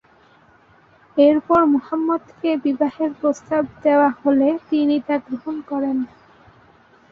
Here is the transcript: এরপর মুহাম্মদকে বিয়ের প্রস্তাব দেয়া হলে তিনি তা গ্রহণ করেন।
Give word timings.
এরপর 1.17 1.61
মুহাম্মদকে 1.65 2.49
বিয়ের 2.63 3.11
প্রস্তাব 3.19 3.63
দেয়া 3.83 4.09
হলে 4.21 4.47
তিনি 4.69 4.95
তা 5.07 5.15
গ্রহণ 5.27 5.55
করেন। 5.69 5.97